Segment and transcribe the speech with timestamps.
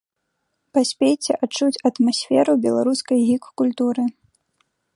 [0.77, 4.03] Паспейце адчуць атмасферу беларускай гік-культуры.